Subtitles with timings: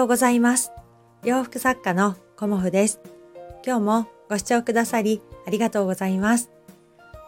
[0.00, 0.72] ようございます。
[1.24, 3.00] 洋服作家のコモフです。
[3.66, 6.50] 今日もご視聴くださりありがとうございます。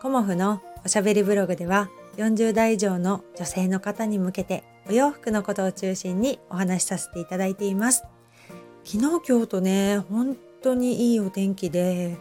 [0.00, 8.04] コモフのおしゃべりブログでは40代以上の女性の方に向けてお洋服のことを中心にお話しさせていただいています。
[8.84, 12.16] 昨日今日とね、本当にいいお天気で、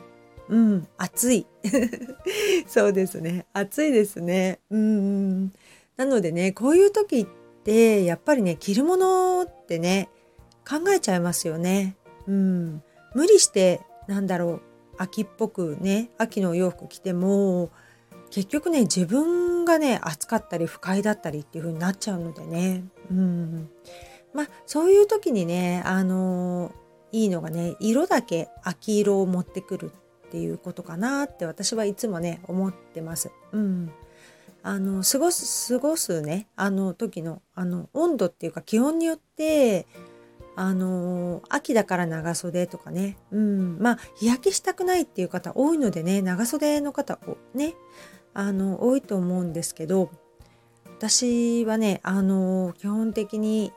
[0.49, 1.47] うん、暑い。
[2.67, 3.45] そうですね。
[3.53, 4.59] 暑いですね。
[4.69, 5.53] うん。
[5.95, 7.27] なのでね、こういう時っ
[7.63, 10.09] て、やっぱりね、着るものってね、
[10.67, 11.95] 考えちゃいますよね。
[12.27, 12.83] うん。
[13.13, 14.61] 無理して、なんだろう、
[14.97, 17.71] 秋っぽくね、秋のお洋服着ても、
[18.29, 22.85] 結局ね、自分がね、暑かったり不快だったりっていう風になっちゃうのでね。
[23.09, 23.69] うん。
[24.33, 26.71] まあ、そういう時にね、あの
[27.11, 29.91] いいのがね、色だけ秋色を持ってくる
[30.27, 33.31] っていうことかなって私はいつもね、思ってます。
[33.51, 33.91] うん。
[34.63, 39.87] あの、過ごす、過ごすね、あの時の、あの、温度っていうか気温によって、
[40.61, 47.17] あの、秋だから長袖とかね、うん、まあ、日焼けしたくないっていう方多いのでね、長袖の方、
[47.55, 47.73] ね、
[48.35, 50.11] あの、多いと思うんですけど、
[50.85, 53.73] 私はね、あの、基本的に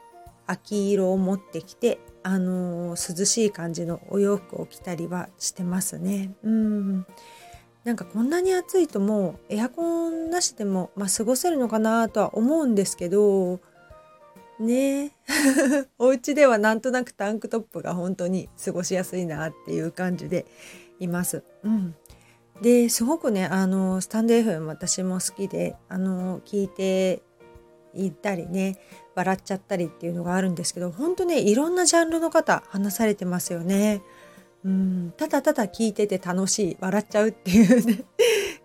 [0.46, 6.34] 秋色を持ってきて、あの、涼しい感じのお洋服を着たりはしてますね。
[6.42, 7.06] うん。
[7.84, 13.60] なんかこんなに暑いともうエアコンなしでも、まあ、過ごせるのかなとは思うんですけど
[14.58, 15.12] ね
[15.98, 20.46] お家ではなんとなくタンクトップが本当に過ごしやすいなっていう感じで
[21.00, 21.42] います。
[21.62, 21.94] うん、
[22.62, 27.22] ですごくねあのスタンド FM 私も好きであの聞いて
[27.94, 28.78] いたりね
[29.14, 34.02] 笑っちゃったりっていうのがあるんですけど本当ねいろんなジャンルの方話されてますよね。
[34.64, 38.04] うん、ただただ聞いてて楽しい笑っちゃうっていうね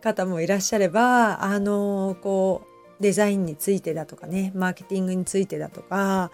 [0.02, 2.69] 方もいらっしゃればあのこう
[3.00, 6.32] デザインについてだとかねマーケティングについてだとか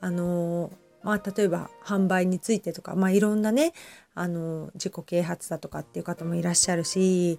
[0.00, 0.70] あの
[1.02, 3.72] まあ例えば販売についてとかまあいろんなね
[4.14, 7.38] あの自己啓発だとかっていう方もいらっしゃるし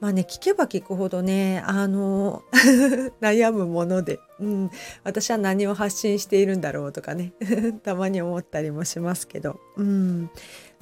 [0.00, 2.42] まあね聞けば聞くほどねあの
[3.20, 4.70] 悩むもので、うん、
[5.04, 7.32] 私は何を発信しているんだろうとかね
[7.82, 10.30] たまに思ったりもしますけど、うん、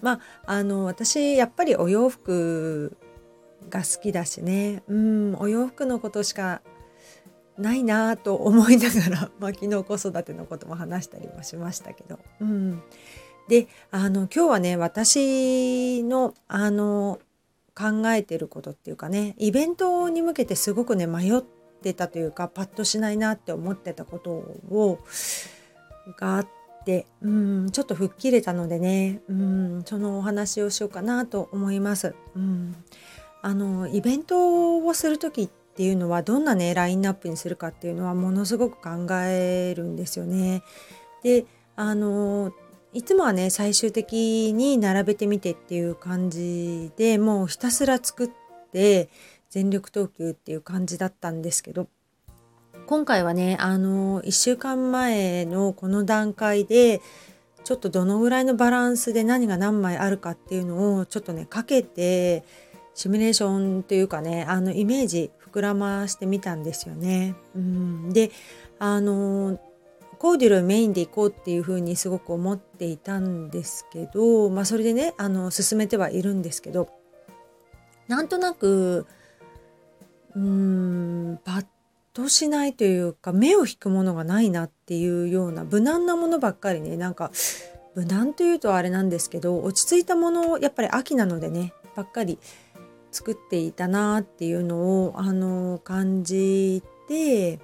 [0.00, 2.96] まああの私やっぱりお洋服
[3.70, 6.60] が好きだしね、うん、お洋服のことしか
[7.58, 12.82] ないなと思いながら、 まあ、昨日子育てのことも話したりもしましたけど、うん、
[13.48, 17.20] であの今日はね私のあの
[17.76, 21.42] 考えてることっていうかねイベントに向けてすごくね迷っ
[21.82, 24.98] てたというかパッとしないなって思ってたことを
[26.18, 26.48] があっ
[26.84, 32.14] て、うん、ちょっと吹っ切れたのでね、うん、そのお話をしようかなと思います。
[32.36, 32.76] うん、
[33.42, 40.62] あのイベントをする時ってっていうのはどんなねラインナップにするかっていうのはものすごく考えるんですよね。
[41.24, 42.52] であの
[42.92, 48.30] いつもはね最終的に並べてみてっていう感じでもうひたすら作っ
[48.72, 49.08] て
[49.50, 51.88] 全力投球っていう感じだったんですけど
[52.86, 57.00] 今回はねあの1週間前のこの段階で
[57.64, 62.44] ちょっとどのぐらいのバランスで何が何枚あるかっていうのをちょっとねかけて
[62.94, 67.36] シミュレーションというかねあのイメージ膨らましてみたんですよね。
[67.54, 68.30] うん、で
[68.78, 69.60] あの
[70.18, 76.88] コーデュロイメインでいこうっていうふうにすごく思っていたんですけど、まあ、それでねあの進めてはいるんですけど
[78.08, 79.06] なんとなく
[80.34, 81.66] うーんパッ
[82.14, 87.30] としないというか目を引くものがないなっていうような無難なものばっかりねなんか
[87.94, 92.38] 無難というとあれなんですけど落ち着いたものをやっぱり秋なのでねばっかり
[93.14, 97.60] 作っていたなっていうのをあの感じて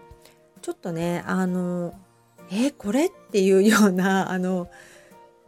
[0.63, 1.93] ちょっとねあの
[2.53, 4.69] えこれっていうような あの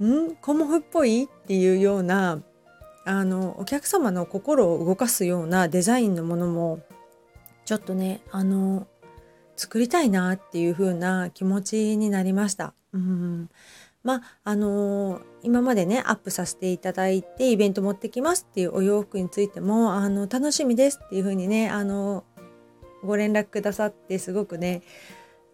[0.02, 0.34] ん？
[0.40, 1.24] コモフっぽい？
[1.24, 2.42] っていうような
[3.04, 6.80] あのお客様の心を動かすようなデザインのものも
[7.64, 8.88] ちょっとねあの
[9.54, 12.74] 作りたいなっていう風な気持ちになりました。
[12.92, 13.50] うん。
[14.02, 22.24] まああの今までねアップさせていただいてイベント持ってきますっていうお洋服についてもあの楽しみですっていう風にねあの
[23.04, 24.82] ご連絡くださってすごくね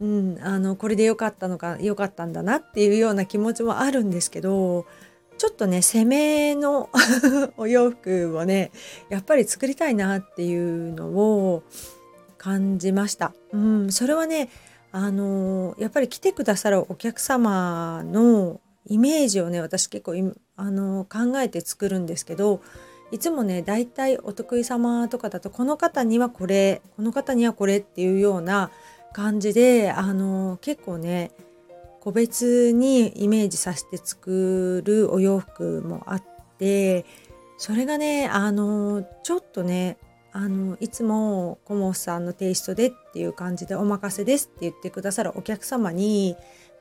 [0.01, 4.87] うん、あのこれで良かったのか良かったんだなっていうような気持ちもあるんですけど
[5.39, 6.89] ちょっとね攻めの
[7.57, 8.71] お洋服をね
[9.09, 11.63] やっぱり作りたいなっていうのを
[12.37, 13.35] 感じました。
[13.53, 14.49] うん、それはね
[14.93, 22.63] あのやっぱり来てくださるお客様のイメージをね私結構あの考えて作るんですけど
[23.11, 28.71] いつもね大体お得意様とかだとこの方にはこれこの方にはこれっていうような
[29.13, 31.31] 感じであの結構ね
[32.01, 36.25] 個別にイメージさせて作るお洋服もあっ
[36.59, 37.05] て
[37.57, 39.99] それがねあのちょっとね
[40.39, 46.37] あのいつもコモフさんのテイストでっていう感じでお任せですって言ってくださるお客様に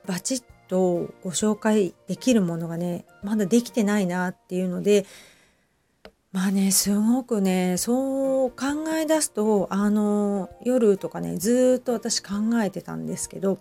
[0.06, 5.06] バチッとご紹介できるものがねまだできてないなっていうので
[6.30, 13.58] まあねすごくねそう考え出すとあの夜とかねずっと私考えてたんですけど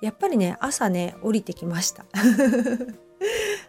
[0.00, 2.04] やっぱりね朝ね降りてきました。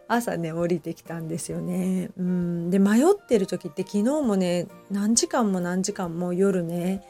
[0.09, 2.09] 朝ね降りてきたんですよね。
[2.17, 7.03] うんで迷ってる時って昨日もね何時間も何時間も夜ね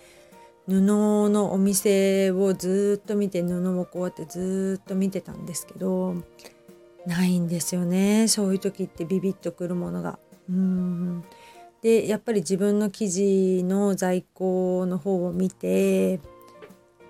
[0.68, 6.14] 布のお店をずっと見て布をこうやってずっと見てたんですけど
[7.08, 10.20] ないんですよねそういう時ってビビッとくるものが。
[10.50, 11.24] うん
[11.82, 16.20] でやっぱり自分の生地の在庫の方を見て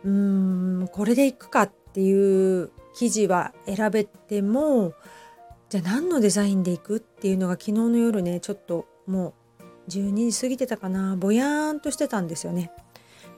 [0.04, 4.94] うんこれでいくかっていう生地は選べても
[5.70, 9.34] じゃあ何のデザインでいくっていうのが昨日の夜ねちょっとも
[9.88, 12.72] う12時過ぎてたかなぼやーんとしてたんですよね。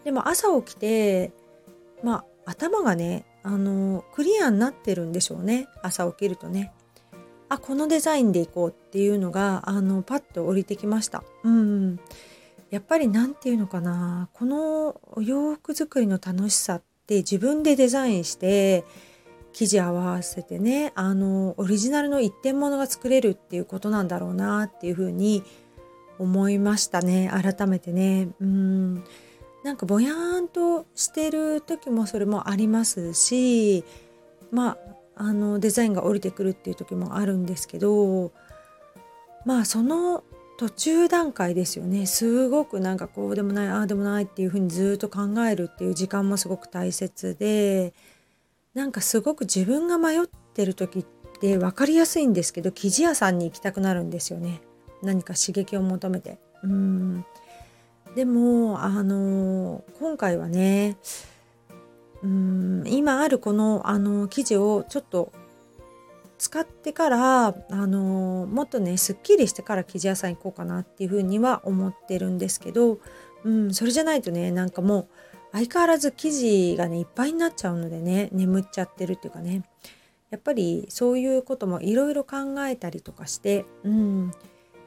[0.04, 1.32] でも朝起きて
[2.04, 6.72] まあ頭がねあのクリアになってるんでしょうね朝起きるとね。
[7.50, 11.24] あこのデザインでいこうっていうのがあのパッと降りてきました。
[11.44, 12.00] うん、
[12.70, 18.86] やっぱり何て言うのかなこの洋服作りの楽しさって自分でデザインして
[19.54, 25.44] 生地合わせてねあのオリジナルの一点物が作れるっていうことなんだろうなっていうふうに
[26.20, 27.32] 思いましたね。
[27.32, 28.30] 改めてね。
[28.40, 29.04] うん。
[29.64, 33.84] なんかぼやーんとしてる時もそれもありますし
[34.52, 34.78] ま
[35.16, 38.32] ああのデザインが降りてくるっていう時もあるんですけど
[39.46, 40.24] まあその
[40.58, 42.06] 途中段階ですよね。
[42.06, 47.94] すごくなんかこうでもないああでもないっていうふうにずっと考えるっていう時間もすごく大切で
[48.74, 50.22] なんかすごく自分が迷っ
[50.54, 51.06] てる時っ
[51.40, 54.62] て分かりやすいんですけど生地屋さんに行きたくなるんですよね。
[55.02, 56.40] 何か刺激を求めて。
[56.64, 57.26] うん。
[58.16, 60.98] でもあの今回はね
[62.24, 65.32] うん今あるこのあの生地をちょっと
[66.38, 73.00] 使ってからあのもっとねすっきりしてから生地屋さん行こうかなっていうふうには思ってるんですけど、
[73.44, 75.08] うん、それじゃないとねなんかもう
[75.52, 79.64] 相変わらず生地がねいっぱいになっちゃうのでね眠っちゃってるっていうかね
[80.30, 84.32] やっぱりそういうこともいろいろ考えたりとかして、うん、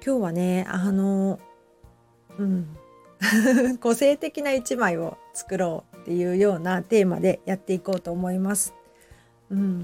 [0.04, 1.38] 今日はねあの
[2.38, 2.76] うん
[3.80, 8.74] 個性的な一枚を作ろうっていうようなテーマでやっていこうと思います。
[9.50, 9.82] うん、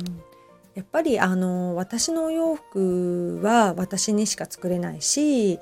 [0.75, 5.59] やっぱりあの私のお洋服は私にしか作れないし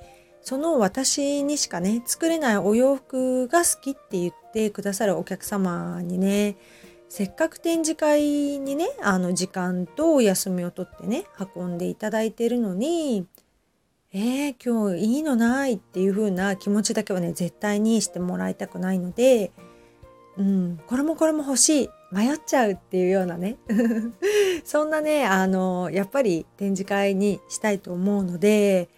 [0.49, 6.57] その私にしかね作れないお洋服が好きって言ってくださるお客様にね
[7.11, 8.23] せっかく展示会
[8.59, 11.25] にねあの時間とお休みを取ってね
[11.55, 13.27] 運んでいただいてるのに
[14.15, 19.53] えー、今日いいのないっていう風な気持ちだけはね絶対にしてもらいたくないので、
[20.39, 23.59] うん、これもこれも欲しい迷っちゃうっていうようなね
[24.65, 28.89] そんなねあのやっぱり展示会にしたいと思うので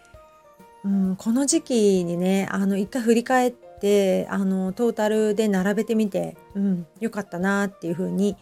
[0.85, 8.37] うん、この時期にねあの一回振り返ってあのトータルで並べてみて、うん、よかったなっていうふうに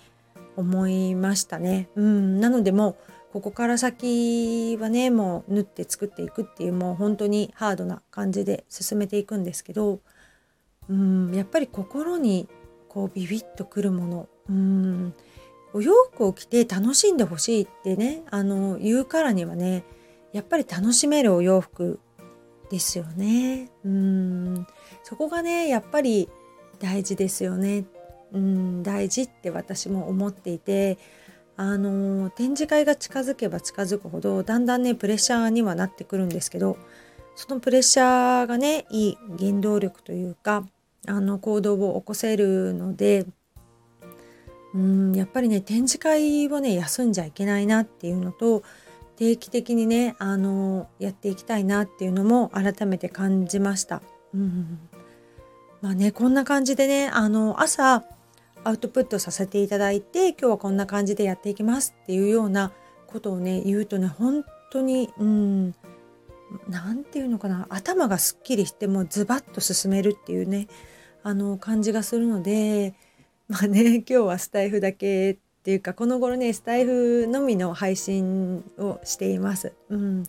[0.57, 1.89] 思いましたね。
[1.95, 2.97] うん、なのでもう
[3.33, 10.01] ここから先はねもう縫って作っていくっていうもう本当にハードな感じで進めていくんですけど、
[10.89, 12.49] うん、やっぱり心に
[12.89, 15.15] こうビビッとくるもの、うん、
[15.75, 19.85] お洋服を着て楽しんでほしいってねあの言うからにはね
[20.33, 22.01] やっぱり楽しめるお洋服
[22.71, 23.71] ですよね。
[23.85, 24.67] うん
[25.03, 26.29] そこがねやっぱり
[26.79, 27.85] 大事ですよね。
[28.33, 30.99] うん大事って私も思っていて
[31.57, 36.77] あの展示会が近づけば近づくほどだんだんねプレッシャーにはなってくるんですけど
[37.37, 40.65] そのプレッシャーがねいい原動力というか
[41.07, 43.27] あの行動を起こせるので
[44.75, 48.63] うんやっぱりね展示会をね休んじゃいけないなっていうのと
[49.19, 54.01] 定期的にねあのやっていきたいなっていうのも改めて感じました。
[54.33, 54.79] うん、
[55.83, 58.05] まあねこんな感じでねあの朝
[58.63, 62.71] アウトプットさせていただいて今日はこんな感じでやっていきますっていうような
[63.09, 65.75] ことをね言うとね本当にうん
[66.69, 70.69] 何て言うのかな頭がすっきりしてもうズバッと進めるっていうね
[71.25, 72.95] あの感じがするので
[73.49, 79.75] まあね今日はスタイフだけっていうかこの頃ねスタイフのみの配信をしています。
[79.91, 80.25] うん、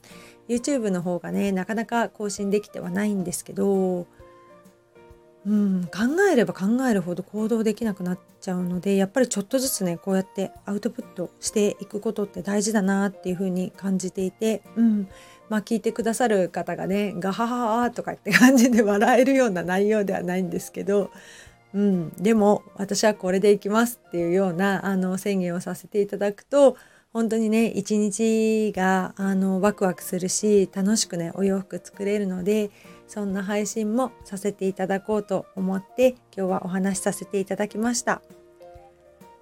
[0.50, 4.06] YouTube の方がねなかなか更新できてはないんですけど
[5.46, 15.08] うん、考えれば考えるほど行動できなくなっちゃうのでやっぱりちょっとずつねこうやってアウトプットしていくことって大事だなっていうふうに感じていて、うん、
[15.48, 21.10] まあ聞いてくださる方がねガハハハとかって感じで笑えるような内容ではないんですけど、
[21.74, 26.78] うん、でも私はこれでいきますっていうようなあの宣言をさせていただくと
[27.14, 32.72] 本当にね一日があのワクワクするし楽しくねお洋服作れるので
[33.08, 38.22] そんな配信もさせていただこうと思って今日はお話しさせていただきました。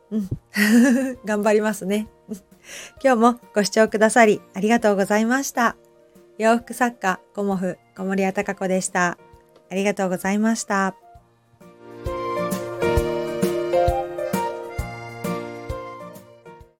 [0.09, 0.29] うん、
[1.25, 2.07] 頑張りますね。
[3.03, 5.75] 今日もご視聴くださりありがとうございました。
[6.37, 9.17] 洋服作家、コモフ、小森屋隆子でした。
[9.69, 11.06] ありがとうございました。